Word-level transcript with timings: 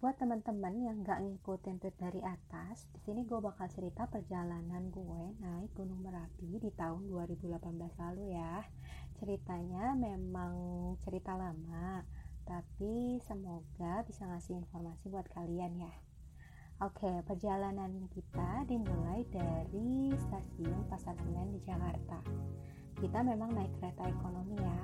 buat 0.00 0.16
teman-teman 0.16 0.80
yang 0.80 1.04
nggak 1.04 1.20
ngikutin 1.20 1.76
tweet 1.76 1.92
dari 2.00 2.24
atas, 2.24 2.88
di 2.88 3.04
sini 3.04 3.20
gue 3.28 3.36
bakal 3.36 3.68
cerita 3.68 4.08
perjalanan 4.08 4.88
gue 4.88 5.36
naik 5.44 5.76
Gunung 5.76 6.00
Merapi 6.00 6.56
di 6.56 6.72
tahun 6.72 7.04
2018 7.12 7.60
lalu 8.00 8.32
ya. 8.32 8.64
Ceritanya 9.20 9.92
memang 9.92 10.56
cerita 11.04 11.36
lama, 11.36 12.00
tapi 12.48 13.20
semoga 13.28 14.00
bisa 14.08 14.24
ngasih 14.24 14.64
informasi 14.64 15.12
buat 15.12 15.28
kalian 15.36 15.84
ya. 15.84 15.92
Oke, 16.80 17.20
perjalanan 17.28 18.08
kita 18.08 18.64
dimulai 18.72 19.28
dari 19.28 20.16
stasiun 20.16 20.88
Pasar 20.88 21.12
Senen 21.20 21.52
di 21.52 21.60
Jakarta. 21.60 22.24
Kita 23.00 23.24
memang 23.24 23.56
naik 23.56 23.72
kereta 23.80 24.04
ekonomi 24.12 24.60
ya, 24.60 24.80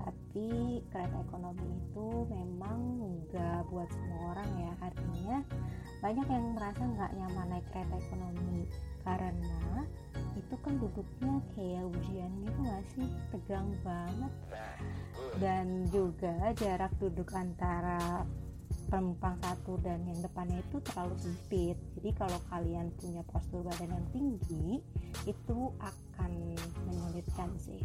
tapi 0.00 0.80
kereta 0.88 1.20
ekonomi 1.20 1.68
itu 1.68 2.08
memang 2.32 2.80
nggak 3.28 3.68
buat 3.68 3.88
semua 3.92 4.32
orang 4.32 4.50
ya. 4.56 4.72
Artinya 4.80 5.36
banyak 6.00 6.26
yang 6.32 6.46
merasa 6.56 6.80
nggak 6.80 7.12
nyaman 7.12 7.46
naik 7.52 7.66
kereta 7.68 7.96
ekonomi. 8.00 8.64
Karena 9.04 9.84
itu 10.32 10.54
kan 10.64 10.74
duduknya 10.80 11.34
kayak 11.52 11.84
ujian 11.92 12.32
gitu 12.40 12.58
nggak 12.64 12.84
sih? 12.96 13.08
Tegang 13.36 13.68
banget. 13.84 14.32
Dan 15.36 15.84
juga 15.92 16.56
jarak 16.56 16.96
duduk 16.96 17.28
antara 17.36 18.24
penumpang 18.88 19.36
satu 19.44 19.76
dan 19.84 20.00
yang 20.08 20.18
depannya 20.24 20.58
itu 20.64 20.80
terlalu 20.80 21.14
sempit. 21.20 21.76
Jadi 22.00 22.10
kalau 22.16 22.40
kalian 22.48 22.88
punya 22.96 23.22
postur 23.28 23.60
badan 23.62 23.92
yang 23.92 24.06
tinggi 24.10 24.80
itu 25.28 25.58
akan 25.78 26.32
menyulitkan 26.88 27.52
sih. 27.60 27.84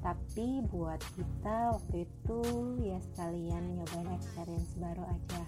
Tapi 0.00 0.62
buat 0.70 1.02
kita 1.18 1.74
waktu 1.74 2.06
itu 2.06 2.40
ya 2.86 2.98
sekalian 3.12 3.82
nyobain 3.82 4.14
experience 4.14 4.72
baru 4.78 5.02
aja. 5.10 5.42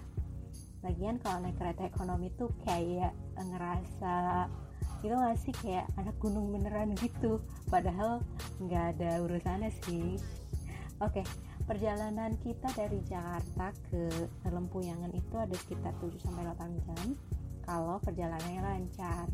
Lagian 0.83 1.19
kalau 1.23 1.43
naik 1.43 1.55
kereta 1.55 1.87
ekonomi 1.87 2.31
tuh 2.35 2.51
kayak 2.67 3.15
ngerasa 3.39 4.47
itu 4.99 5.15
gak 5.15 5.39
sih? 5.39 5.53
Kayak 5.55 5.87
anak 5.95 6.15
gunung 6.19 6.51
beneran 6.51 6.91
gitu. 6.99 7.39
Padahal 7.71 8.19
nggak 8.59 8.99
ada 8.99 9.23
urusannya 9.23 9.71
sih. 9.87 10.19
Oke 10.99 11.23
perjalanan 11.69 12.33
kita 12.41 12.65
dari 12.73 12.97
Jakarta 13.05 13.69
ke 13.93 14.09
Lempuyangan 14.49 15.13
itu 15.13 15.35
ada 15.37 15.53
sekitar 15.53 15.93
7 16.01 16.17
sampai 16.17 16.49
8 16.49 16.81
jam 16.81 17.05
kalau 17.61 18.01
perjalanannya 18.01 18.65
lancar 18.65 19.29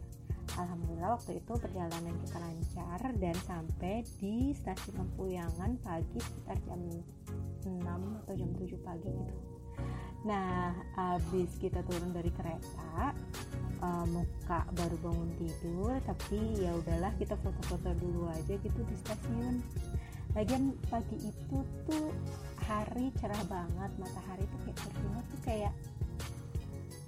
Alhamdulillah 0.59 1.15
waktu 1.15 1.39
itu 1.39 1.53
perjalanan 1.55 2.11
kita 2.27 2.37
lancar 2.43 2.99
dan 3.23 3.35
sampai 3.47 4.03
di 4.19 4.51
stasiun 4.51 4.99
Lempuyangan 4.99 5.79
pagi 5.79 6.19
sekitar 6.19 6.59
jam 6.67 6.79
6 7.63 7.71
atau 7.87 8.33
jam 8.35 8.51
7 8.51 8.83
pagi 8.83 9.09
gitu. 9.15 9.35
Nah, 10.25 10.73
habis 10.97 11.53
kita 11.61 11.85
turun 11.85 12.09
dari 12.09 12.33
kereta, 12.33 13.13
uh, 13.79 14.05
muka 14.09 14.65
baru 14.73 14.97
bangun 15.05 15.31
tidur, 15.37 15.93
tapi 16.01 16.65
ya 16.65 16.73
udahlah 16.73 17.13
kita 17.21 17.37
foto-foto 17.37 17.93
dulu 17.97 18.25
aja 18.33 18.57
gitu 18.57 18.81
di 18.85 18.95
stasiun. 19.05 19.61
Lagian 20.35 20.75
pagi 20.91 21.15
itu 21.15 21.57
tuh 21.87 22.11
hari 22.59 23.09
cerah 23.17 23.39
banget, 23.47 23.91
matahari 23.95 24.43
tuh 24.51 24.59
kayak 24.67 24.77
bersinar 24.83 25.23
tuh 25.31 25.41
kayak 25.47 25.73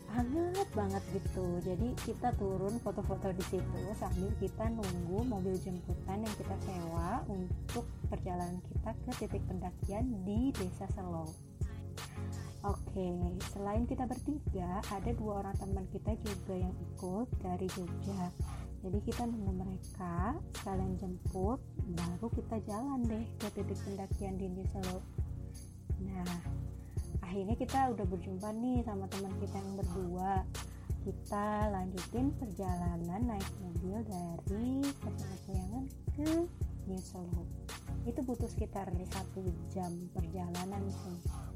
hangat 0.07 0.69
banget 0.71 1.03
gitu 1.13 1.45
jadi 1.61 1.87
kita 2.07 2.31
turun 2.39 2.79
foto-foto 2.79 3.27
di 3.35 3.43
situ 3.51 3.81
sambil 3.99 4.31
kita 4.39 4.65
nunggu 4.71 5.19
mobil 5.27 5.53
jemputan 5.59 6.23
yang 6.23 6.35
kita 6.39 6.55
sewa 6.63 7.21
untuk 7.27 7.85
perjalanan 8.07 8.57
kita 8.71 8.95
ke 9.03 9.11
titik 9.19 9.43
pendakian 9.45 10.07
di 10.23 10.55
desa 10.55 10.87
Selong 10.95 11.29
Oke, 12.65 13.37
selain 13.53 13.85
kita 13.85 14.09
bertiga, 14.09 14.81
ada 14.89 15.11
dua 15.13 15.45
orang 15.45 15.55
teman 15.55 15.85
kita 15.93 16.17
juga 16.19 16.57
yang 16.57 16.73
ikut 16.73 17.27
dari 17.39 17.69
Jogja. 17.69 18.33
Jadi 18.77 18.99
kita 19.09 19.25
nunggu 19.25 19.53
mereka, 19.57 20.37
sekalian 20.53 20.93
jemput, 21.01 21.59
baru 21.97 22.27
kita 22.29 22.61
jalan 22.69 23.01
deh 23.09 23.25
ke 23.41 23.47
titik 23.57 23.79
pendakian 23.83 24.37
di 24.37 24.63
Selo. 24.69 25.01
Nah, 26.05 26.37
akhirnya 27.25 27.57
kita 27.57 27.89
udah 27.97 28.05
berjumpa 28.05 28.49
nih 28.53 28.85
sama 28.85 29.09
teman 29.09 29.33
kita 29.41 29.57
yang 29.57 29.73
berdua. 29.81 30.33
Kita 31.07 31.71
lanjutin 31.73 32.35
perjalanan 32.35 33.21
naik 33.25 33.49
mobil 33.63 33.97
dari 34.05 34.85
Pesayangan 35.01 35.85
ke 36.13 36.29
New 36.85 37.01
Solo. 37.01 37.43
Itu 38.05 38.21
butuh 38.23 38.47
sekitar 38.47 38.93
satu 39.09 39.41
jam 39.73 39.91
perjalanan 40.13 40.83
sih 40.87 41.46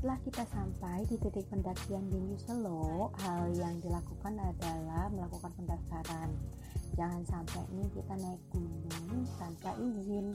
setelah 0.00 0.16
kita 0.24 0.44
sampai 0.48 1.04
di 1.12 1.16
titik 1.20 1.44
pendakian 1.52 2.08
di 2.08 2.16
New 2.16 2.40
Solo, 2.40 3.12
hal 3.20 3.52
yang 3.52 3.76
dilakukan 3.84 4.32
adalah 4.32 5.12
melakukan 5.12 5.52
pendaftaran. 5.60 6.32
Jangan 6.96 7.20
sampai 7.28 7.68
nih 7.76 7.84
kita 7.92 8.16
naik 8.16 8.40
gunung 8.48 9.28
tanpa 9.36 9.76
izin, 9.76 10.32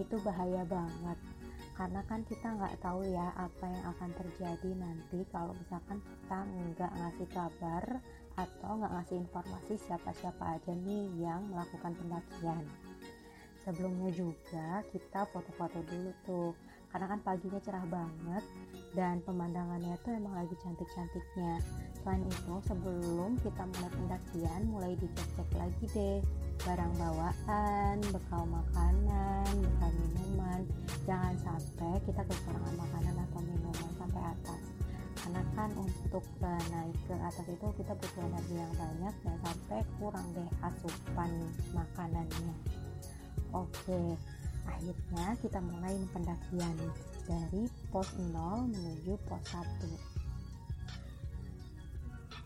itu 0.00 0.16
bahaya 0.24 0.64
banget. 0.64 1.18
Karena 1.76 2.00
kan 2.08 2.24
kita 2.24 2.56
nggak 2.56 2.80
tahu 2.80 3.04
ya 3.04 3.36
apa 3.36 3.64
yang 3.68 3.84
akan 3.92 4.10
terjadi 4.16 4.70
nanti 4.80 5.28
kalau 5.28 5.52
misalkan 5.60 6.00
kita 6.00 6.38
nggak 6.48 6.92
ngasih 6.96 7.28
kabar 7.36 7.84
atau 8.40 8.70
nggak 8.80 8.92
ngasih 8.96 9.16
informasi 9.28 9.76
siapa-siapa 9.76 10.56
aja 10.56 10.72
nih 10.72 11.04
yang 11.20 11.52
melakukan 11.52 11.92
pendakian. 12.00 12.64
Sebelumnya 13.60 14.08
juga 14.16 14.80
kita 14.88 15.28
foto-foto 15.28 15.84
dulu 15.84 16.10
tuh 16.24 16.56
karena 16.92 17.06
kan 17.08 17.20
paginya 17.24 17.60
cerah 17.64 17.86
banget 17.88 18.44
dan 18.92 19.24
pemandangannya 19.24 19.96
tuh 20.04 20.12
emang 20.12 20.36
lagi 20.36 20.52
cantik-cantiknya. 20.60 21.64
Selain 22.04 22.20
itu 22.28 22.54
sebelum 22.68 23.40
kita 23.40 23.64
mulai 23.64 23.90
pendakian 23.96 24.60
mulai 24.68 24.92
dicek-cek 25.00 25.48
lagi 25.56 25.84
deh 25.96 26.20
barang 26.62 26.92
bawaan 27.00 27.96
bekal 28.12 28.44
makanan 28.44 29.52
bekal 29.64 29.90
minuman. 29.96 30.60
Jangan 31.08 31.34
sampai 31.40 31.96
kita 32.04 32.22
kekurangan 32.28 32.74
makanan 32.76 33.14
atau 33.16 33.40
minuman 33.40 33.90
sampai 33.96 34.22
atas. 34.28 34.62
Karena 35.22 35.42
kan 35.56 35.70
untuk 35.78 36.24
uh, 36.44 36.62
naik 36.74 36.98
ke 37.08 37.14
atas 37.16 37.46
itu 37.48 37.66
kita 37.80 37.92
butuh 37.96 38.22
energi 38.26 38.54
yang 38.60 38.74
banyak 38.76 39.14
dan 39.24 39.36
sampai 39.40 39.80
kurang 39.96 40.26
deh 40.36 40.50
asupan 40.60 41.30
makanannya. 41.72 42.54
Oke 43.56 44.18
akhirnya 44.66 45.26
kita 45.42 45.58
mulai 45.62 45.94
pendakian 46.10 46.76
dari 47.26 47.62
pos 47.90 48.08
0 48.18 48.70
menuju 48.70 49.14
pos 49.26 49.44
1 49.50 50.22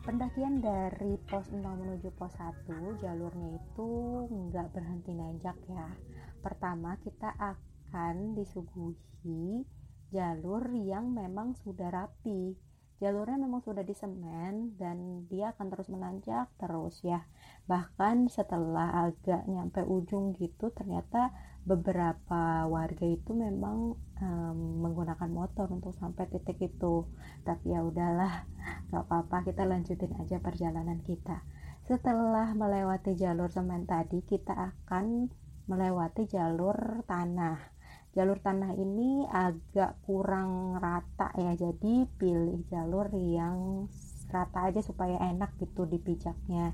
pendakian 0.07 0.63
dari 0.63 1.19
pos 1.27 1.51
0 1.51 1.67
menuju 1.67 2.15
pos 2.15 2.31
1 2.39 3.03
jalurnya 3.03 3.59
itu 3.59 3.91
nggak 4.31 4.71
berhenti 4.71 5.11
nanjak 5.11 5.59
ya. 5.67 5.91
Pertama 6.39 6.95
kita 7.03 7.35
akan 7.35 8.39
disuguhi 8.39 9.67
jalur 10.15 10.63
yang 10.79 11.11
memang 11.11 11.59
sudah 11.59 11.91
rapi. 11.91 12.55
Jalurnya 13.03 13.35
memang 13.35 13.67
sudah 13.67 13.83
disemen 13.83 14.79
dan 14.79 15.27
dia 15.27 15.51
akan 15.51 15.75
terus 15.75 15.91
menanjak 15.91 16.55
terus 16.55 17.03
ya. 17.03 17.27
Bahkan 17.67 18.31
setelah 18.31 19.11
agak 19.11 19.43
nyampe 19.51 19.83
ujung 19.83 20.39
gitu 20.39 20.71
ternyata 20.71 21.35
beberapa 21.67 22.71
warga 22.71 23.03
itu 23.03 23.35
memang 23.35 23.99
um, 24.23 24.59
menggunakan 24.87 25.27
motor 25.27 25.67
untuk 25.75 25.93
sampai 25.99 26.31
titik 26.31 26.63
itu. 26.63 27.11
Tapi 27.43 27.75
ya 27.75 27.83
udahlah 27.83 28.47
gak 28.95 29.05
apa-apa 29.11 29.51
kita 29.51 29.67
lanjutin 29.67 30.15
aja 30.23 30.39
perjalanan 30.39 31.03
kita. 31.03 31.43
Setelah 31.83 32.55
melewati 32.55 33.19
jalur 33.19 33.51
semen 33.51 33.85
tadi 33.85 34.23
kita 34.23 34.55
akan 34.55 35.31
melewati 35.67 36.31
jalur 36.31 37.03
tanah. 37.11 37.75
Jalur 38.15 38.41
tanah 38.41 38.73
ini 38.79 39.27
agak 39.29 40.01
kurang 40.07 40.81
rata 40.81 41.35
ya 41.37 41.53
jadi 41.53 42.09
pilih 42.17 42.65
jalur 42.71 43.13
yang 43.13 43.91
rata 44.31 44.71
aja 44.71 44.81
supaya 44.81 45.19
enak 45.21 45.59
gitu 45.61 45.85
dipijaknya. 45.85 46.73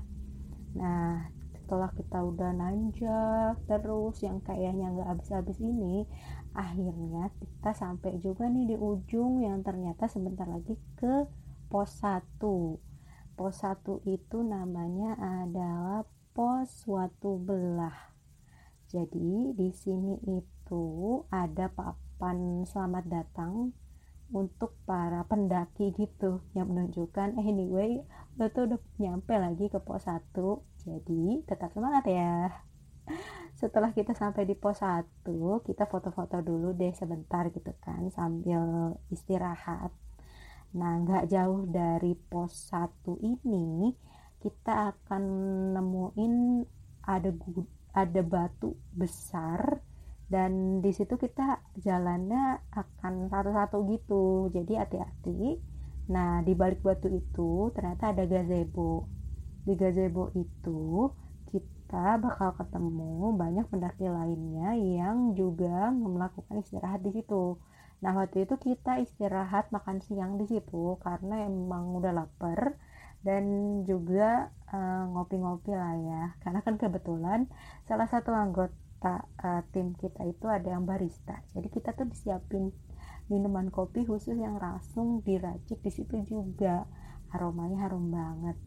Nah 0.77 1.42
setelah 1.63 1.95
kita 1.95 2.19
udah 2.19 2.51
nanjak 2.51 3.55
terus 3.71 4.19
yang 4.19 4.43
kayaknya 4.43 4.91
nggak 4.91 5.15
habis-habis 5.15 5.63
ini 5.63 6.03
akhirnya 6.51 7.31
kita 7.39 7.71
sampai 7.71 8.19
juga 8.19 8.51
nih 8.51 8.75
di 8.75 8.77
ujung 8.77 9.39
yang 9.39 9.63
ternyata 9.63 10.11
sebentar 10.11 10.43
lagi 10.43 10.75
ke 10.99 11.23
pos 11.71 12.03
1 12.03 12.37
pos 13.33 13.55
1 13.63 14.03
itu 14.05 14.37
namanya 14.45 15.17
adalah 15.17 16.05
pos 16.33 16.85
suatu 16.85 17.37
belah. 17.37 18.13
Jadi 18.89 19.53
di 19.57 19.69
sini 19.73 20.17
itu 20.25 20.85
ada 21.33 21.69
papan 21.69 22.65
selamat 22.65 23.05
datang 23.09 23.73
untuk 24.33 24.73
para 24.89 25.21
pendaki 25.29 25.93
gitu 25.93 26.41
yang 26.57 26.73
menunjukkan 26.73 27.37
eh 27.37 27.45
anyway 27.45 28.01
lo 28.41 28.49
tuh 28.49 28.65
udah 28.65 28.81
nyampe 28.97 29.33
lagi 29.37 29.69
ke 29.69 29.77
pos 29.77 30.09
1 30.09 30.33
jadi 30.83 31.23
tetap 31.45 31.69
semangat 31.71 32.03
ya. 32.09 32.49
Setelah 33.61 33.93
kita 33.93 34.17
sampai 34.17 34.43
di 34.43 34.57
pos 34.57 34.81
1, 34.81 35.23
kita 35.63 35.85
foto-foto 35.87 36.41
dulu 36.41 36.73
deh 36.73 36.91
sebentar 36.91 37.47
gitu 37.53 37.71
kan 37.79 38.09
sambil 38.11 38.97
istirahat. 39.13 39.93
nah 40.73 40.97
nggak 40.97 41.29
jauh 41.29 41.69
dari 41.69 42.17
pos 42.17 42.73
1 42.73 43.21
ini 43.21 43.93
kita 44.41 44.89
akan 44.89 45.23
nemuin 45.77 46.33
ada 47.05 47.29
ada 47.93 48.21
batu 48.25 48.73
besar 48.89 49.85
dan 50.31 50.79
di 50.79 50.91
situ 50.95 51.19
kita 51.19 51.59
jalannya 51.79 52.63
akan 52.71 53.27
satu-satu 53.29 53.77
gitu 53.91 54.49
jadi 54.55 54.87
hati-hati 54.87 55.59
nah 56.11 56.43
di 56.43 56.51
balik 56.55 56.83
batu 56.83 57.07
itu 57.07 57.71
ternyata 57.71 58.11
ada 58.11 58.27
gazebo 58.27 59.07
di 59.63 59.73
gazebo 59.79 60.27
itu 60.35 61.11
kita 61.93 62.17
bakal 62.19 62.57
ketemu 62.57 63.37
banyak 63.37 63.65
pendaki 63.69 64.09
lainnya 64.09 64.73
yang 64.75 65.37
juga 65.37 65.93
melakukan 65.93 66.59
istirahat 66.65 67.05
di 67.05 67.13
situ. 67.13 67.61
Nah 68.01 68.11
waktu 68.17 68.49
itu 68.49 68.57
kita 68.59 68.99
istirahat 68.99 69.69
makan 69.69 70.01
siang 70.03 70.41
di 70.41 70.49
situ 70.49 70.99
karena 71.05 71.45
emang 71.47 71.95
udah 71.95 72.11
lapar 72.11 72.75
dan 73.23 73.45
juga 73.87 74.51
eh, 74.73 75.03
ngopi-ngopi 75.05 75.71
uh, 75.71 75.77
lah 75.79 75.93
ya. 75.95 76.23
Karena 76.43 76.59
kan 76.65 76.75
kebetulan 76.75 77.47
salah 77.87 78.09
satu 78.09 78.35
anggota 78.35 78.73
uh, 79.43 79.61
tim 79.75 79.97
kita 79.99 80.23
itu 80.23 80.45
ada 80.47 80.71
yang 80.75 80.87
barista. 80.87 81.43
Jadi 81.51 81.67
kita 81.73 81.91
tuh 81.97 82.07
disiapin 82.07 82.71
minuman 83.27 83.71
kopi 83.71 84.07
khusus 84.07 84.35
yang 84.35 84.59
langsung 84.59 85.23
diracik 85.23 85.79
di 85.83 85.91
situ 85.91 86.23
juga. 86.23 86.87
Aromanya 87.33 87.89
harum 87.89 88.13
banget. 88.13 88.57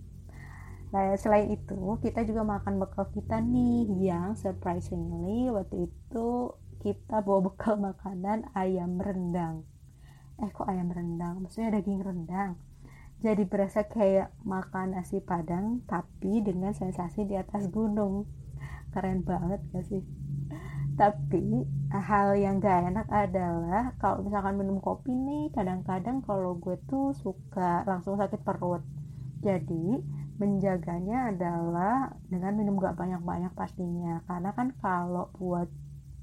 Nah, 0.90 1.14
selain 1.18 1.50
itu, 1.50 1.98
kita 2.02 2.22
juga 2.22 2.46
makan 2.46 2.78
bekal 2.78 3.10
kita 3.10 3.42
nih 3.42 3.86
yang 4.06 4.38
surprisingly 4.38 5.50
waktu 5.50 5.90
itu 5.90 6.54
kita 6.82 7.26
bawa 7.26 7.50
bekal 7.50 7.74
makanan 7.90 8.46
ayam 8.54 8.98
rendang. 9.02 9.66
Eh, 10.38 10.50
kok 10.52 10.68
ayam 10.68 10.92
rendang? 10.92 11.42
Maksudnya 11.42 11.80
daging 11.80 12.04
rendang. 12.04 12.60
Jadi 13.24 13.48
berasa 13.48 13.88
kayak 13.88 14.28
makan 14.44 14.92
nasi 14.92 15.24
padang 15.24 15.80
tapi 15.88 16.44
dengan 16.44 16.76
sensasi 16.76 17.24
di 17.24 17.34
atas 17.34 17.66
gunung. 17.72 18.28
Keren 18.96 19.20
banget 19.28 19.60
gak 19.76 19.84
sih? 19.92 20.00
Tapi 20.96 21.68
hal 21.92 22.32
yang 22.40 22.64
gak 22.64 22.88
enak 22.88 23.04
adalah 23.12 23.92
kalau 24.00 24.24
misalkan 24.24 24.56
minum 24.56 24.80
kopi 24.80 25.12
nih 25.12 25.52
kadang-kadang 25.52 26.24
kalau 26.24 26.56
gue 26.56 26.80
tuh 26.88 27.12
suka 27.12 27.84
langsung 27.84 28.16
sakit 28.16 28.40
perut. 28.40 28.80
Jadi 29.44 30.00
menjaganya 30.40 31.28
adalah 31.28 32.16
dengan 32.32 32.56
minum 32.56 32.80
gak 32.80 32.96
banyak-banyak 32.96 33.52
pastinya 33.52 34.24
karena 34.24 34.56
kan 34.56 34.72
kalau 34.80 35.28
buat 35.36 35.68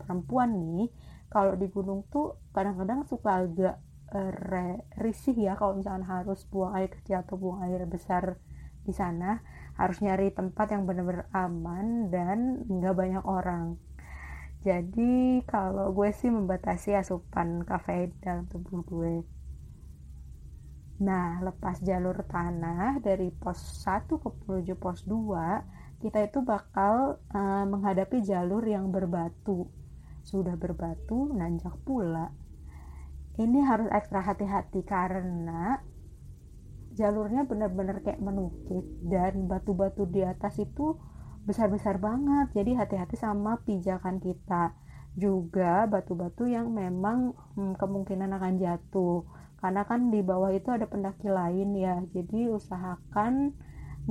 perempuan 0.01 0.57
nih 0.57 0.89
kalau 1.29 1.53
di 1.53 1.69
gunung 1.69 2.09
tuh 2.09 2.41
kadang-kadang 2.57 3.05
suka 3.05 3.45
agak 3.45 3.77
uh, 4.17 4.81
risih 4.97 5.37
ya 5.37 5.53
kalau 5.53 5.77
misalkan 5.77 6.09
harus 6.09 6.41
buang 6.49 6.73
air 6.73 6.89
kecil 6.89 7.21
atau 7.21 7.37
buang 7.37 7.61
air 7.69 7.85
besar 7.85 8.41
di 8.81 8.93
sana 8.97 9.45
harus 9.77 9.97
nyari 10.01 10.29
tempat 10.29 10.73
yang 10.73 10.85
benar-benar 10.85 11.25
aman 11.33 12.13
dan 12.13 12.65
nggak 12.69 12.95
banyak 12.95 13.23
orang 13.25 13.77
jadi 14.63 15.43
kalau 15.43 15.91
gue 15.91 16.09
sih 16.15 16.31
membatasi 16.31 16.95
asupan 16.95 17.67
kafein 17.67 18.15
dalam 18.23 18.47
tubuh 18.47 18.79
gue 18.87 19.25
Nah, 21.03 21.43
lepas 21.43 21.83
jalur 21.83 22.21
tanah 22.29 23.03
dari 23.03 23.27
pos 23.33 23.59
1 23.83 24.07
ke 24.07 24.29
menuju 24.47 24.73
pos 24.79 25.03
2, 25.03 25.99
kita 25.99 26.23
itu 26.23 26.39
bakal 26.45 27.19
uh, 27.33 27.65
menghadapi 27.67 28.23
jalur 28.23 28.63
yang 28.63 28.87
berbatu. 28.87 29.67
Sudah 30.23 30.55
berbatu, 30.55 31.33
nanjak 31.35 31.75
pula. 31.83 32.31
Ini 33.35 33.59
harus 33.65 33.91
ekstra 33.91 34.21
hati-hati 34.21 34.85
karena 34.87 35.81
jalurnya 36.93 37.45
benar-benar 37.45 38.01
kayak 38.05 38.21
menukik 38.21 38.85
dan 39.05 39.49
batu-batu 39.49 40.05
di 40.09 40.21
atas 40.21 40.61
itu 40.61 40.97
besar-besar 41.43 41.99
banget. 41.99 42.53
Jadi 42.55 42.77
hati-hati 42.77 43.17
sama 43.19 43.59
pijakan 43.65 44.21
kita. 44.21 44.73
Juga 45.13 45.85
batu-batu 45.85 46.49
yang 46.49 46.73
memang 46.73 47.37
hmm, 47.57 47.77
kemungkinan 47.77 48.33
akan 48.33 48.57
jatuh 48.57 49.21
karena 49.63 49.87
kan 49.87 50.11
di 50.11 50.19
bawah 50.19 50.51
itu 50.51 50.75
ada 50.75 50.83
pendaki 50.91 51.31
lain 51.31 51.71
ya 51.79 52.03
jadi 52.11 52.51
usahakan 52.51 53.55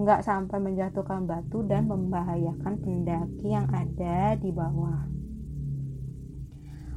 nggak 0.00 0.24
sampai 0.24 0.56
menjatuhkan 0.56 1.28
batu 1.28 1.60
dan 1.68 1.92
membahayakan 1.92 2.80
pendaki 2.80 3.52
yang 3.52 3.68
ada 3.68 4.32
di 4.40 4.48
bawah 4.48 5.04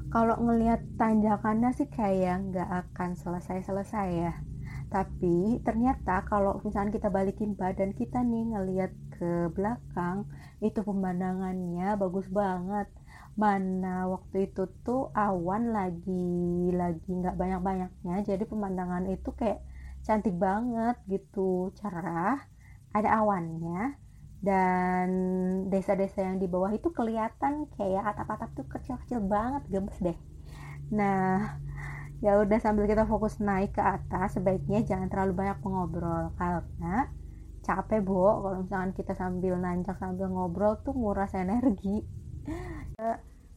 kalau 0.07 0.39
ngelihat 0.39 0.87
tanjakannya 0.95 1.75
sih 1.75 1.91
kayak 1.91 2.47
nggak 2.47 2.69
akan 2.87 3.19
selesai-selesai 3.19 4.07
ya 4.15 4.33
tapi 4.95 5.35
ternyata 5.67 6.11
kalau 6.29 6.51
misalnya 6.65 6.91
kita 6.97 7.09
balikin 7.17 7.51
badan 7.61 7.91
kita 7.99 8.17
nih 8.31 8.43
ngelihat 8.51 8.91
ke 9.15 9.31
belakang 9.55 10.17
itu 10.67 10.79
pemandangannya 10.87 11.87
bagus 12.01 12.27
banget. 12.39 12.87
Mana 13.43 13.87
waktu 14.13 14.35
itu 14.47 14.61
tuh 14.85 15.01
awan 15.25 15.63
lagi 15.77 16.11
lagi 16.81 17.09
nggak 17.19 17.35
banyak 17.41 17.61
banyaknya 17.69 18.15
jadi 18.29 18.43
pemandangan 18.51 19.03
itu 19.15 19.29
kayak 19.39 19.59
cantik 20.05 20.35
banget 20.45 20.95
gitu. 21.13 21.39
Cerah 21.79 22.37
ada 22.97 23.09
awannya 23.19 23.79
dan 24.47 25.07
desa-desa 25.71 26.19
yang 26.27 26.37
di 26.43 26.47
bawah 26.53 26.71
itu 26.77 26.89
kelihatan 26.97 27.53
kayak 27.75 28.03
atap-atap 28.15 28.49
tuh 28.57 28.67
kecil-kecil 28.73 29.19
banget 29.33 29.63
gemes 29.73 29.97
deh. 30.05 30.17
Nah 30.99 31.59
ya 32.23 32.39
udah 32.39 32.59
sambil 32.63 32.87
kita 32.87 33.03
fokus 33.03 33.39
naik 33.43 33.75
ke 33.75 33.83
atas 33.83 34.39
sebaiknya 34.39 34.83
jangan 34.87 35.11
terlalu 35.11 35.45
banyak 35.45 35.57
mengobrol 35.63 36.31
karena 36.39 37.11
capek 37.65 37.99
bo. 38.05 38.45
Kalau 38.45 38.57
misalkan 38.61 38.91
kita 38.93 39.13
sambil 39.17 39.57
nanjak 39.57 39.97
sambil 39.97 40.29
ngobrol 40.29 40.77
tuh 40.85 40.93
nguras 40.93 41.33
energi. 41.33 42.05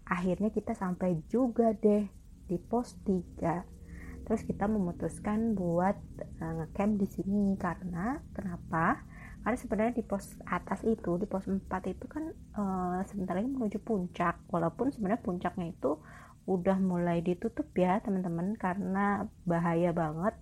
Akhirnya 0.08 0.48
kita 0.48 0.72
sampai 0.72 1.20
juga 1.28 1.76
deh 1.76 2.08
di 2.48 2.56
pos 2.56 2.96
3 3.04 3.76
terus 4.28 4.44
kita 4.44 4.68
memutuskan 4.68 5.56
buat 5.56 5.96
uh, 6.44 6.52
ngecamp 6.60 7.00
di 7.00 7.08
sini. 7.08 7.56
Karena 7.56 8.20
kenapa? 8.36 9.00
Karena 9.40 9.56
sebenarnya 9.56 9.94
di 9.96 10.04
pos 10.04 10.36
atas 10.44 10.84
itu 10.84 11.16
di 11.16 11.24
pos 11.24 11.48
4 11.48 11.64
itu 11.88 12.04
kan 12.04 12.28
uh, 12.56 13.00
sebentar 13.08 13.36
lagi 13.36 13.48
menuju 13.48 13.80
puncak. 13.80 14.44
Walaupun 14.52 14.92
sebenarnya 14.92 15.24
puncaknya 15.24 15.72
itu 15.72 15.96
udah 16.48 16.80
mulai 16.80 17.20
ditutup 17.20 17.68
ya 17.76 18.00
teman-teman 18.00 18.56
karena 18.56 19.28
bahaya 19.44 19.92
banget. 19.92 20.32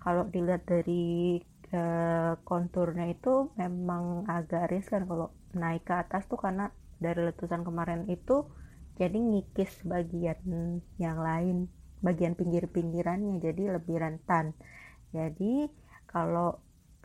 Kalau 0.00 0.24
dilihat 0.32 0.64
dari 0.64 1.36
uh, 1.76 2.40
konturnya 2.48 3.12
itu 3.12 3.52
memang 3.60 4.24
agak 4.24 4.72
riskan 4.72 5.04
kalau 5.04 5.28
naik 5.52 5.84
ke 5.84 5.92
atas 5.92 6.24
tuh 6.24 6.40
karena 6.40 6.72
dari 6.96 7.28
letusan 7.28 7.60
kemarin 7.60 8.08
itu 8.08 8.48
jadi 8.96 9.14
ngikis 9.14 9.84
bagian 9.86 10.80
yang 10.98 11.20
lain 11.20 11.70
bagian 12.00 12.34
pinggir-pinggirannya 12.34 13.42
jadi 13.42 13.76
lebih 13.76 14.00
rentan. 14.00 14.56
Jadi 15.12 15.68
kalau 16.08 16.56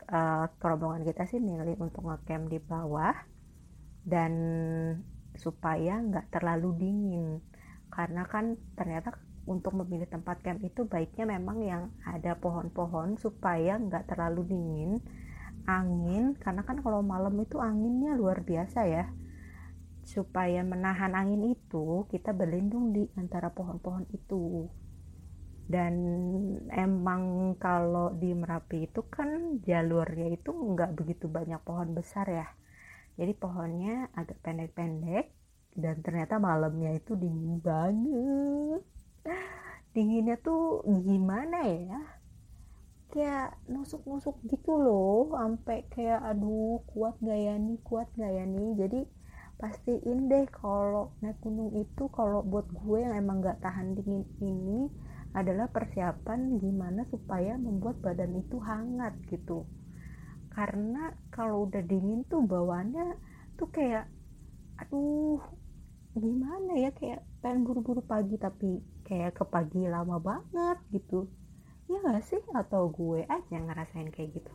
uh, 0.08 0.46
kerombongan 0.56 1.04
kita 1.04 1.28
sih 1.28 1.44
milih 1.44 1.76
untuk 1.76 2.08
ngecamp 2.08 2.48
di 2.48 2.58
bawah 2.62 3.14
dan 4.04 4.32
supaya 5.34 5.98
nggak 5.98 6.30
terlalu 6.30 6.70
dingin 6.78 7.26
karena 7.92 8.24
kan 8.28 8.56
ternyata 8.78 9.16
untuk 9.44 9.76
memilih 9.76 10.08
tempat 10.08 10.40
camp 10.40 10.64
itu 10.64 10.88
baiknya 10.88 11.28
memang 11.28 11.58
yang 11.60 11.82
ada 12.08 12.32
pohon-pohon 12.40 13.20
supaya 13.20 13.76
nggak 13.76 14.08
terlalu 14.08 14.48
dingin 14.48 15.04
angin. 15.68 16.36
Karena 16.36 16.62
kan 16.64 16.80
kalau 16.80 17.00
malam 17.00 17.34
itu 17.40 17.60
anginnya 17.60 18.16
luar 18.16 18.44
biasa 18.44 18.80
ya. 18.88 19.04
Supaya 20.04 20.60
menahan 20.60 21.16
angin 21.16 21.56
itu 21.56 22.04
kita 22.12 22.36
berlindung 22.36 22.92
di 22.92 23.08
antara 23.16 23.52
pohon-pohon 23.52 24.08
itu. 24.12 24.68
Dan 25.64 25.96
emang 26.68 27.56
kalau 27.56 28.12
di 28.12 28.36
Merapi 28.36 28.84
itu 28.84 29.00
kan 29.08 29.60
jalurnya 29.64 30.28
itu 30.36 30.52
nggak 30.52 30.92
begitu 30.92 31.24
banyak 31.24 31.60
pohon 31.64 31.96
besar 31.96 32.28
ya. 32.28 32.48
Jadi 33.16 33.32
pohonnya 33.32 34.12
agak 34.12 34.44
pendek-pendek 34.44 35.32
dan 35.82 35.96
ternyata 36.04 36.34
malamnya 36.48 36.90
itu 36.98 37.12
dingin 37.22 37.54
banget. 37.68 38.80
Dinginnya 39.94 40.36
tuh 40.46 40.82
gimana 41.08 41.58
ya? 41.88 41.98
Kayak 43.12 43.46
nusuk-nusuk 43.72 44.36
gitu 44.50 44.72
loh 44.84 45.18
sampai 45.36 45.78
kayak 45.92 46.20
aduh 46.30 46.82
kuat 46.90 47.14
gak 47.28 47.38
ya 47.46 47.54
nih 47.66 47.78
kuat 47.88 48.08
gak 48.20 48.32
ya 48.38 48.44
nih? 48.54 48.68
Jadi 48.80 49.00
pastiin 49.60 50.18
deh 50.30 50.44
kalau 50.60 51.04
naik 51.22 51.38
gunung 51.44 51.70
itu 51.84 52.02
kalau 52.18 52.40
buat 52.50 52.66
gue 52.80 52.96
yang 53.04 53.14
emang 53.22 53.36
gak 53.46 53.58
tahan 53.64 53.88
dingin 53.96 54.24
ini 54.50 54.78
adalah 55.40 55.66
persiapan 55.76 56.40
gimana 56.62 57.00
supaya 57.12 57.52
membuat 57.66 57.96
badan 58.04 58.32
itu 58.42 58.56
hangat 58.68 59.14
gitu. 59.32 59.58
Karena 60.54 61.02
kalau 61.34 61.56
udah 61.66 61.82
dingin 61.90 62.20
tuh 62.30 62.40
bawaannya 62.52 63.06
tuh 63.58 63.68
kayak 63.76 64.04
aduh 64.82 65.38
gimana 66.14 66.78
ya 66.78 66.90
kayak 66.94 67.26
pengen 67.42 67.66
buru-buru 67.66 68.00
pagi 68.02 68.38
tapi 68.38 68.78
kayak 69.02 69.34
ke 69.34 69.44
pagi 69.44 69.82
lama 69.84 70.22
banget 70.22 70.78
gitu. 70.94 71.26
Ya 71.90 72.00
gak 72.00 72.24
sih? 72.24 72.40
Atau 72.54 72.88
gue 72.94 73.26
aja 73.28 73.56
ngerasain 73.60 74.08
kayak 74.14 74.40
gitu. 74.40 74.54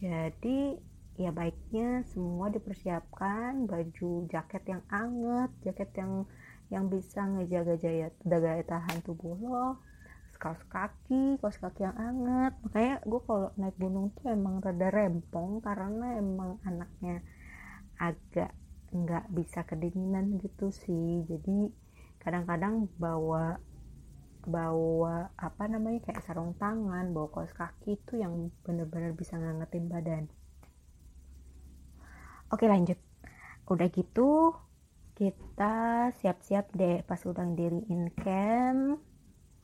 Jadi 0.00 0.80
ya 1.14 1.30
baiknya 1.30 2.02
semua 2.10 2.50
dipersiapkan 2.50 3.70
baju 3.70 4.26
jaket 4.26 4.62
yang 4.66 4.82
anget 4.90 5.50
jaket 5.62 5.90
yang 5.94 6.26
yang 6.74 6.90
bisa 6.90 7.22
ngejaga 7.22 7.78
jaya 7.78 8.10
daya 8.26 8.66
tahan 8.66 8.98
tubuh 9.06 9.38
lo 9.38 9.78
kaos 10.42 10.58
kaki 10.66 11.38
kaos 11.38 11.56
kaki 11.56 11.86
yang 11.86 11.96
anget. 11.96 12.52
Makanya 12.66 12.94
gue 13.06 13.20
kalau 13.24 13.48
naik 13.54 13.76
gunung 13.78 14.10
tuh 14.18 14.34
emang 14.34 14.58
rada 14.58 14.88
rempong 14.90 15.62
karena 15.62 16.18
emang 16.18 16.58
anaknya 16.66 17.22
agak 17.96 18.50
nggak 18.94 19.34
bisa 19.34 19.66
kedinginan 19.66 20.38
gitu 20.38 20.70
sih. 20.70 21.26
Jadi 21.26 21.68
kadang-kadang 22.22 22.86
bawa 22.96 23.58
bawa 24.44 25.32
apa 25.40 25.64
namanya 25.66 26.04
kayak 26.04 26.20
sarung 26.24 26.52
tangan 26.60 27.16
bawa 27.16 27.32
kaos 27.32 27.52
kaki 27.56 27.96
itu 27.96 28.20
yang 28.20 28.52
bener-bener 28.62 29.16
bisa 29.16 29.40
ngangetin 29.40 29.88
badan. 29.88 30.24
Oke 32.52 32.68
lanjut. 32.68 33.00
Udah 33.66 33.88
gitu 33.88 34.52
kita 35.16 36.10
siap-siap 36.20 36.74
deh 36.76 37.00
pas 37.08 37.18
udah 37.24 37.46
diriin 37.56 38.12
camp. 38.20 39.00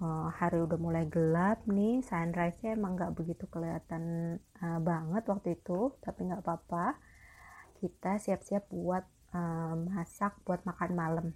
Uh, 0.01 0.33
hari 0.33 0.65
udah 0.65 0.81
mulai 0.81 1.05
gelap 1.13 1.61
nih. 1.69 2.01
Sunrise 2.01 2.57
nya 2.65 2.73
emang 2.73 2.97
nggak 2.97 3.13
begitu 3.13 3.45
kelihatan 3.53 4.37
uh, 4.65 4.81
banget 4.81 5.29
waktu 5.29 5.61
itu 5.61 5.93
tapi 6.01 6.25
nggak 6.25 6.41
apa-apa. 6.41 6.97
Kita 7.77 8.17
siap-siap 8.17 8.73
buat 8.73 9.05
masak 9.91 10.35
buat 10.43 10.63
makan 10.67 10.91
malam 10.93 11.27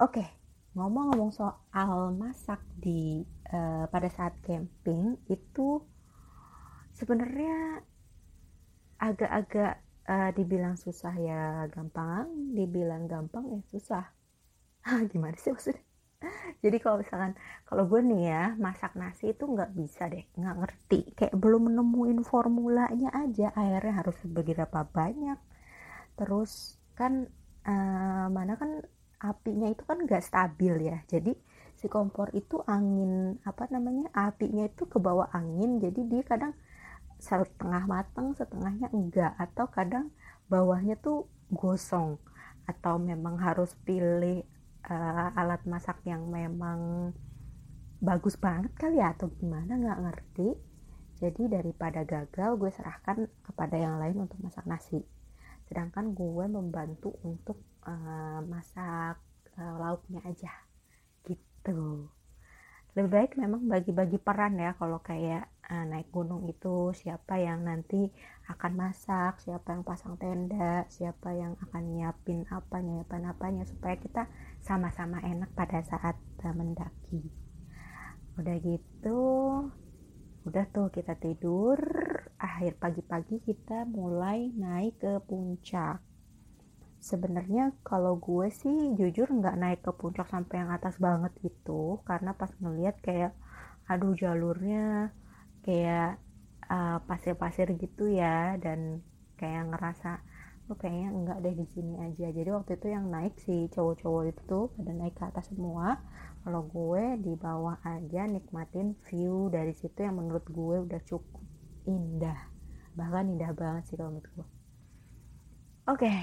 oke 0.00 0.12
okay 0.16 0.28
ngomong-ngomong 0.74 1.30
soal 1.30 2.10
masak 2.18 2.58
di 2.74 3.22
uh, 3.54 3.86
pada 3.86 4.10
saat 4.10 4.34
camping 4.42 5.14
itu 5.30 5.78
sebenarnya 6.90 7.78
agak-agak 8.98 9.78
uh, 10.10 10.30
dibilang 10.34 10.74
susah 10.74 11.14
ya 11.14 11.70
gampang, 11.70 12.26
dibilang 12.58 13.06
gampang 13.06 13.54
ya 13.54 13.60
susah. 13.70 14.04
Gimana 15.14 15.38
sih 15.38 15.54
maksudnya? 15.54 15.82
Jadi 16.64 16.80
kalau 16.80 17.04
misalkan 17.04 17.36
kalau 17.68 17.84
gue 17.84 18.00
nih 18.00 18.22
ya 18.32 18.44
masak 18.56 18.96
nasi 18.98 19.30
itu 19.30 19.44
nggak 19.46 19.76
bisa 19.78 20.10
deh, 20.10 20.24
nggak 20.34 20.56
ngerti, 20.58 21.00
kayak 21.14 21.36
belum 21.38 21.70
menemuin 21.70 22.24
formulanya 22.26 23.14
aja 23.14 23.54
airnya 23.54 24.02
harus 24.02 24.16
seberapa 24.24 24.88
banyak. 24.90 25.38
Terus 26.18 26.80
kan 26.98 27.28
uh, 27.66 28.26
mana 28.30 28.54
kan 28.58 28.82
apinya 29.20 29.68
itu 29.70 29.82
kan 29.86 30.04
gak 30.06 30.24
stabil 30.24 30.90
ya. 30.90 30.98
Jadi 31.10 31.34
si 31.78 31.86
kompor 31.90 32.30
itu 32.32 32.62
angin 32.64 33.36
apa 33.44 33.66
namanya 33.68 34.08
apinya 34.14 34.64
itu 34.64 34.86
ke 34.86 34.96
bawah 35.02 35.28
angin 35.34 35.82
jadi 35.82 36.00
dia 36.06 36.22
kadang 36.22 36.54
setengah 37.18 37.84
matang 37.84 38.32
setengahnya 38.38 38.88
enggak 38.94 39.34
atau 39.36 39.66
kadang 39.68 40.14
bawahnya 40.46 40.94
tuh 41.00 41.26
gosong 41.50 42.16
atau 42.64 42.96
memang 42.96 43.36
harus 43.36 43.76
pilih 43.84 44.44
uh, 44.88 45.28
alat 45.36 45.60
masak 45.68 46.00
yang 46.08 46.24
memang 46.28 47.12
bagus 48.00 48.36
banget 48.36 48.72
kali 48.76 49.00
ya 49.00 49.12
atau 49.16 49.28
gimana 49.32 49.76
nggak 49.76 50.00
ngerti. 50.04 50.48
Jadi 51.14 51.46
daripada 51.46 52.02
gagal 52.02 52.58
gue 52.58 52.70
serahkan 52.74 53.28
kepada 53.46 53.76
yang 53.78 53.96
lain 54.02 54.26
untuk 54.26 54.36
masak 54.42 54.66
nasi 54.66 55.00
sedangkan 55.74 56.14
gue 56.14 56.46
membantu 56.46 57.18
untuk 57.26 57.58
uh, 57.82 58.38
masak 58.46 59.18
uh, 59.58 59.74
lauknya 59.82 60.22
aja. 60.22 60.54
Gitu. 61.26 62.06
Lebih 62.94 63.10
baik 63.10 63.32
memang 63.34 63.66
bagi-bagi 63.66 64.22
peran 64.22 64.54
ya 64.54 64.78
kalau 64.78 65.02
kayak 65.02 65.50
uh, 65.66 65.82
naik 65.82 66.14
gunung 66.14 66.46
itu 66.46 66.94
siapa 66.94 67.42
yang 67.42 67.66
nanti 67.66 68.06
akan 68.46 68.72
masak 68.78 69.42
siapa 69.42 69.74
yang 69.74 69.82
pasang 69.82 70.14
tenda 70.14 70.86
siapa 70.86 71.34
yang 71.34 71.58
akan 71.58 71.90
nyiapin 71.90 72.46
apa 72.54 72.78
nyiapin 72.78 73.26
apanya 73.26 73.66
supaya 73.66 73.98
kita 73.98 74.30
sama-sama 74.62 75.18
enak 75.26 75.50
pada 75.58 75.82
saat 75.82 76.14
uh, 76.46 76.54
mendaki. 76.54 77.34
Udah 78.38 78.56
gitu 78.62 79.22
udah 80.46 80.64
tuh 80.70 80.92
kita 80.94 81.18
tidur 81.18 81.74
akhir 82.44 82.76
pagi-pagi 82.76 83.40
kita 83.40 83.88
mulai 83.88 84.52
naik 84.52 85.00
ke 85.00 85.12
puncak. 85.24 86.04
Sebenarnya 87.00 87.72
kalau 87.80 88.20
gue 88.20 88.52
sih 88.52 88.92
jujur 88.96 89.28
nggak 89.32 89.56
naik 89.56 89.80
ke 89.80 89.92
puncak 89.96 90.28
sampai 90.28 90.60
yang 90.60 90.70
atas 90.72 91.00
banget 91.00 91.32
gitu 91.40 92.04
karena 92.04 92.36
pas 92.36 92.52
ngeliat 92.60 92.96
kayak 93.00 93.32
aduh 93.88 94.16
jalurnya 94.16 95.12
kayak 95.64 96.20
uh, 96.68 97.00
pasir-pasir 97.04 97.72
gitu 97.76 98.08
ya 98.08 98.56
dan 98.60 99.04
kayak 99.40 99.68
ngerasa 99.72 100.20
lu 100.64 100.80
kayaknya 100.80 101.08
enggak 101.12 101.38
deh 101.44 101.54
di 101.60 101.66
sini 101.76 101.94
aja. 102.00 102.32
Jadi 102.32 102.48
waktu 102.48 102.80
itu 102.80 102.86
yang 102.88 103.12
naik 103.12 103.36
si 103.36 103.68
cowok-cowok 103.68 104.22
itu 104.32 104.42
tuh 104.48 104.64
pada 104.72 104.92
naik 104.96 105.14
ke 105.16 105.24
atas 105.28 105.52
semua. 105.52 106.00
Kalau 106.40 106.64
gue 106.64 107.20
di 107.20 107.36
bawah 107.36 107.76
aja 107.84 108.24
nikmatin 108.24 108.96
view 109.08 109.52
dari 109.52 109.76
situ 109.76 110.04
yang 110.04 110.16
menurut 110.16 110.44
gue 110.48 110.76
udah 110.88 111.00
cukup 111.04 111.43
indah. 111.88 112.50
Bahkan 112.94 113.24
indah 113.36 113.52
banget 113.56 113.82
sih 113.90 113.96
kalau 113.98 114.16
menurut 114.16 114.30
gue 114.34 114.48
oke 115.84 116.14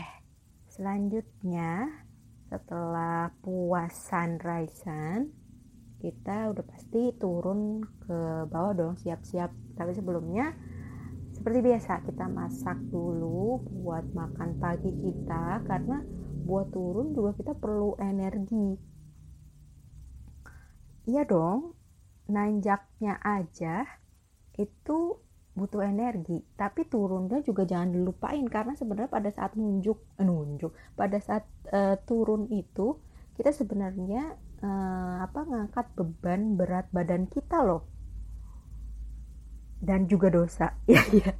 selanjutnya 0.74 1.86
setelah 2.50 3.30
puas 3.46 3.94
sunrise 3.94 4.84
kita 6.02 6.50
udah 6.50 6.66
pasti 6.66 7.14
turun 7.22 7.86
ke 7.86 8.50
bawah 8.50 8.74
dong 8.74 8.96
siap-siap. 8.98 9.54
Tapi 9.78 9.94
sebelumnya 9.94 10.50
seperti 11.30 11.62
biasa 11.62 12.02
kita 12.10 12.26
masak 12.26 12.82
dulu 12.90 13.62
buat 13.86 14.10
makan 14.10 14.58
pagi 14.58 14.90
kita. 14.90 15.62
Karena 15.70 16.02
buat 16.42 16.74
turun 16.74 17.14
juga 17.14 17.38
kita 17.38 17.54
perlu 17.54 18.02
energi. 18.02 18.82
Iya 21.06 21.22
dong 21.30 21.78
nanjaknya 22.26 23.22
aja 23.22 23.86
itu 24.58 25.22
butuh 25.52 25.84
energi 25.84 26.40
tapi 26.56 26.88
turunnya 26.88 27.44
juga 27.44 27.68
jangan 27.68 27.92
dilupain 27.92 28.48
karena 28.48 28.72
sebenarnya 28.72 29.12
pada 29.12 29.30
saat 29.36 29.60
nunjuk 29.60 30.00
eh, 30.16 30.24
nunjuk 30.24 30.72
pada 30.96 31.20
saat 31.20 31.44
uh, 31.76 32.00
turun 32.08 32.48
itu 32.48 32.96
kita 33.36 33.52
sebenarnya 33.52 34.38
uh, 34.62 35.26
apa 35.26 35.40
ngangkat 35.50 35.88
beban 35.98 36.56
berat 36.56 36.88
badan 36.94 37.26
kita 37.26 37.64
loh. 37.66 37.90
Dan 39.82 40.06
juga 40.06 40.30
dosa. 40.30 40.78
Ya 40.92 41.02
ya 41.10 41.34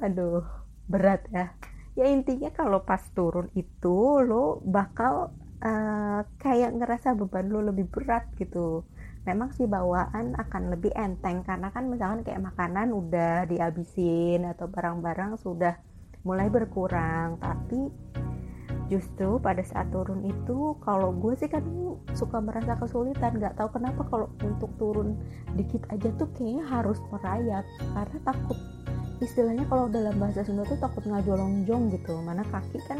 aduh 0.00 0.42
berat 0.90 1.28
ya. 1.30 1.52
Ya 1.94 2.10
intinya 2.10 2.50
kalau 2.50 2.82
pas 2.82 3.02
turun 3.14 3.52
itu 3.54 4.22
lo 4.24 4.58
bakal 4.66 5.30
uh, 5.62 6.20
kayak 6.42 6.74
ngerasa 6.74 7.14
beban 7.14 7.46
lo 7.52 7.62
lebih 7.62 7.86
berat 7.86 8.26
gitu 8.34 8.82
memang 9.24 9.50
sih 9.56 9.64
bawaan 9.64 10.36
akan 10.36 10.76
lebih 10.76 10.92
enteng 10.92 11.40
karena 11.48 11.72
kan 11.72 11.88
misalkan 11.88 12.20
kayak 12.24 12.44
makanan 12.44 12.92
udah 12.92 13.48
dihabisin 13.48 14.44
atau 14.44 14.68
barang-barang 14.68 15.40
sudah 15.40 15.80
mulai 16.24 16.48
berkurang. 16.52 17.40
Tapi 17.40 17.88
justru 18.92 19.40
pada 19.40 19.64
saat 19.64 19.88
turun 19.88 20.28
itu 20.28 20.76
kalau 20.84 21.16
gue 21.16 21.32
sih 21.40 21.48
kan 21.48 21.64
suka 22.12 22.40
merasa 22.44 22.76
kesulitan. 22.76 23.40
Nggak 23.40 23.56
tahu 23.56 23.80
kenapa 23.80 24.04
kalau 24.12 24.28
untuk 24.44 24.72
turun 24.76 25.16
dikit 25.56 25.88
aja 25.88 26.12
tuh 26.20 26.28
kayaknya 26.36 26.64
harus 26.68 27.00
merayap. 27.08 27.64
Karena 27.96 28.18
takut 28.28 28.58
istilahnya 29.22 29.66
kalau 29.70 29.86
dalam 29.86 30.18
bahasa 30.18 30.42
Sunda 30.42 30.66
tuh 30.66 30.78
takut 30.80 31.04
ngajolongjong 31.06 31.94
gitu. 31.94 32.18
Mana 32.22 32.42
kaki 32.48 32.78
kan 32.88 32.98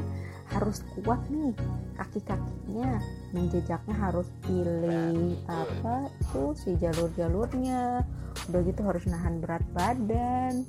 harus 0.55 0.85
kuat 0.95 1.19
nih. 1.33 1.55
Kaki-kakinya 1.99 3.01
menjejaknya 3.35 3.95
harus 3.97 4.29
pilih 4.47 5.39
apa 5.51 6.11
tuh 6.31 6.55
si 6.55 6.77
jalur-jalurnya. 6.79 8.05
Udah 8.51 8.61
gitu 8.63 8.81
harus 8.87 9.05
nahan 9.11 9.43
berat 9.43 9.65
badan. 9.75 10.63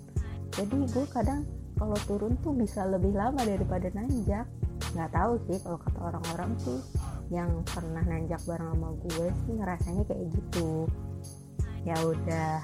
Jadi 0.56 0.78
gue 0.90 1.06
kadang 1.12 1.44
kalau 1.76 1.98
turun 2.08 2.40
tuh 2.40 2.56
bisa 2.56 2.88
lebih 2.88 3.14
lama 3.14 3.44
daripada 3.44 3.92
nanjak. 3.92 4.48
Nggak 4.96 5.12
tahu 5.12 5.34
sih 5.50 5.60
kalau 5.60 5.80
kata 5.82 6.00
orang-orang 6.00 6.52
sih 6.64 6.80
yang 7.34 7.52
pernah 7.66 8.06
nanjak 8.06 8.40
bareng 8.46 8.70
sama 8.72 8.90
gue 9.02 9.28
sih 9.44 9.54
ngerasanya 9.58 10.04
kayak 10.08 10.26
gitu. 10.32 10.88
Ya 11.84 11.98
udah. 12.02 12.64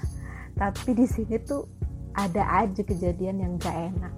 Tapi 0.56 0.90
di 0.96 1.06
sini 1.08 1.36
tuh 1.42 1.81
ada 2.14 2.42
aja 2.64 2.82
kejadian 2.84 3.40
yang 3.40 3.52
gak 3.56 3.74
enak. 3.92 4.14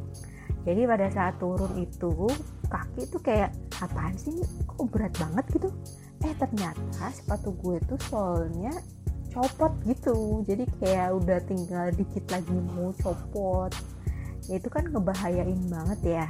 Jadi 0.65 0.81
pada 0.89 1.07
saat 1.13 1.37
turun 1.37 1.73
itu 1.77 2.29
kaki 2.73 3.05
tuh 3.13 3.21
kayak 3.21 3.53
apaan 3.85 4.17
sih 4.17 4.33
kok 4.65 4.89
berat 4.89 5.13
banget 5.21 5.45
gitu? 5.53 5.69
Eh 6.25 6.33
ternyata 6.41 7.13
sepatu 7.13 7.53
gue 7.61 7.77
tuh 7.85 8.01
soalnya 8.09 8.73
copot 9.29 9.73
gitu. 9.85 10.41
Jadi 10.49 10.65
kayak 10.81 11.21
udah 11.21 11.39
tinggal 11.45 11.93
dikit 11.93 12.25
lagi 12.33 12.57
mau 12.73 12.97
copot. 12.97 13.71
Ya 14.49 14.57
itu 14.57 14.69
kan 14.73 14.89
ngebahayain 14.89 15.61
banget 15.69 16.01
ya. 16.25 16.27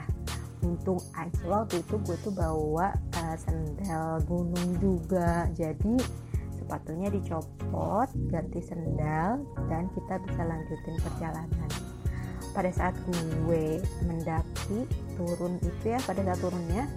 Untung 0.67 0.99
aja 1.15 1.45
waktu 1.47 1.85
itu 1.85 1.95
gue 2.03 2.17
tuh 2.25 2.35
bawa 2.35 2.91
uh, 3.23 3.37
sandal 3.39 4.19
gunung 4.27 4.71
juga. 4.83 5.47
Jadi 5.55 5.95
sepatunya 6.65 7.13
dicopot 7.13 8.09
ganti 8.33 8.65
sendal 8.65 9.45
dan 9.69 9.93
kita 9.93 10.17
bisa 10.25 10.43
lanjutin 10.49 10.97
perjalanan. 11.05 11.71
Pada 12.57 12.71
saat 12.73 12.97
gue 13.45 13.85
mendaki 14.09 14.89
turun 15.21 15.61
itu 15.61 15.85
ya 15.85 16.01
pada 16.09 16.25
saat 16.25 16.41
turunnya 16.41 16.89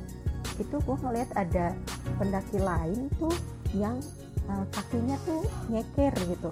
itu 0.56 0.76
gue 0.80 0.98
ngeliat 1.04 1.30
ada 1.36 1.76
pendaki 2.16 2.58
lain 2.64 3.12
tuh 3.20 3.36
yang 3.76 4.00
uh, 4.48 4.64
kakinya 4.72 5.20
tuh 5.28 5.44
nyeker 5.68 6.16
gitu. 6.16 6.50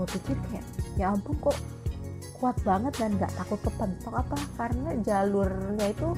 Gue 0.00 0.06
pikir 0.16 0.36
kayak 0.48 0.64
ya 0.96 1.12
ampun 1.12 1.36
kok 1.44 1.56
kuat 2.40 2.56
banget 2.64 2.92
dan 3.00 3.16
gak 3.20 3.32
takut 3.36 3.60
kepentok 3.60 4.12
apa? 4.12 4.36
Karena 4.56 4.96
jalurnya 5.04 5.92
itu 5.92 6.12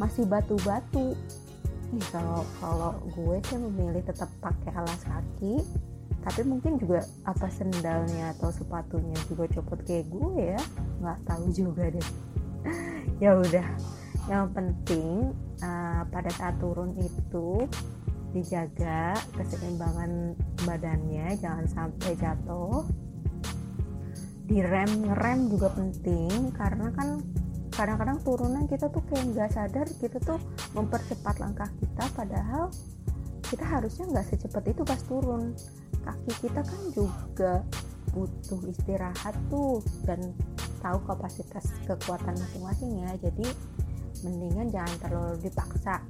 masih 0.00 0.24
batu-batu 0.24 1.16
kalau 2.08 2.40
kalau 2.56 2.92
gue 3.12 3.36
sih 3.48 3.58
memilih 3.60 4.00
tetap 4.04 4.28
pakai 4.40 4.72
alas 4.72 5.02
kaki 5.04 5.60
tapi 6.22 6.46
mungkin 6.46 6.78
juga 6.78 7.02
apa 7.26 7.50
sendalnya 7.50 8.30
atau 8.38 8.54
sepatunya 8.54 9.18
juga 9.26 9.50
copot 9.58 9.82
kayak 9.82 10.06
gue 10.06 10.54
ya 10.54 10.60
nggak 11.02 11.18
tahu 11.26 11.44
juga 11.50 11.90
deh. 11.90 12.08
Ya 13.22 13.38
udah 13.38 13.66
yang 14.26 14.50
penting 14.50 15.30
uh, 15.62 16.02
pada 16.10 16.30
saat 16.34 16.58
turun 16.58 16.94
itu 16.98 17.70
dijaga 18.34 19.14
keseimbangan 19.38 20.34
badannya 20.66 21.38
jangan 21.38 21.66
sampai 21.70 22.18
jatuh. 22.18 22.82
Direm 24.46 25.06
ngerem 25.06 25.50
juga 25.50 25.70
penting 25.70 26.50
karena 26.54 26.90
kan 26.98 27.22
kadang-kadang 27.72 28.20
turunan 28.20 28.64
kita 28.68 28.86
tuh 28.92 29.02
kayak 29.08 29.24
nggak 29.32 29.50
sadar 29.50 29.86
kita 29.96 30.20
tuh 30.20 30.38
mempercepat 30.76 31.40
langkah 31.40 31.68
kita 31.80 32.04
padahal 32.12 32.68
kita 33.48 33.64
harusnya 33.68 34.04
nggak 34.08 34.26
secepat 34.32 34.64
itu 34.72 34.82
pas 34.84 35.00
turun. 35.04 35.52
Kaki 36.02 36.32
kita 36.48 36.60
kan 36.64 36.82
juga 36.96 37.52
butuh 38.12 38.60
istirahat 38.68 39.36
tuh 39.52 39.80
dan 40.08 40.20
tahu 40.80 40.98
kapasitas 41.04 41.68
kekuatan 41.84 42.32
masing-masing 42.36 43.04
ya. 43.04 43.10
Jadi 43.20 43.46
mendingan 44.24 44.72
jangan 44.72 44.96
terlalu 45.04 45.36
dipaksa 45.44 46.00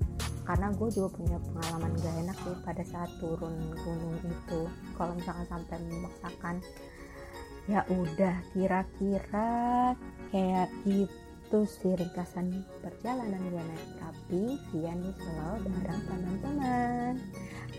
karena 0.43 0.75
gue 0.75 0.89
juga 0.91 1.09
punya 1.19 1.39
pengalaman 1.39 1.93
gak 2.03 2.17
enak 2.27 2.37
sih 2.43 2.57
pada 2.67 2.83
saat 2.87 3.11
turun 3.19 3.55
gunung 3.83 4.19
itu. 4.23 4.61
Kalau 4.99 5.13
misalkan 5.15 5.47
sampai 5.47 5.77
memaksakan 5.87 6.57
ya 7.71 7.87
udah 7.87 8.43
kira-kira 8.51 9.51
kayak 10.35 10.69
itu 11.53 11.69
sih 11.69 11.93
ringkasan 11.93 12.65
perjalanan 12.81 13.45
gue 13.53 13.61
naik. 13.61 13.89
Tapi 14.01 14.57
via 14.73 14.97
selalu 14.97 15.69
bareng 15.69 16.03
teman-teman. 16.09 17.13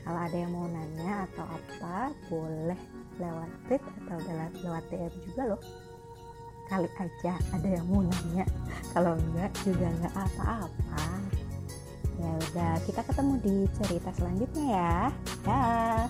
Kalau 0.06 0.20
ada 0.30 0.38
yang 0.38 0.54
mau 0.54 0.70
nanya 0.70 1.26
atau 1.26 1.42
apa 1.42 2.14
boleh 2.30 2.78
lewat 3.18 3.50
tweet 3.66 3.82
atau 3.82 4.18
lewat 4.30 4.54
lewat 4.62 4.84
DM 4.94 5.14
juga 5.26 5.42
loh. 5.50 5.62
Kali 6.70 6.86
aja 7.02 7.34
ada 7.50 7.66
yang 7.66 7.90
mau 7.90 8.06
nanya. 8.06 8.46
Kalau 8.94 9.18
enggak 9.18 9.50
juga 9.66 9.90
enggak 9.90 10.16
apa-apa. 10.22 11.06
Ya 12.22 12.30
udah 12.30 12.74
kita 12.86 13.02
ketemu 13.10 13.34
di 13.42 13.56
cerita 13.82 14.10
selanjutnya 14.14 14.66
ya. 14.70 14.98
Dah 15.50 16.06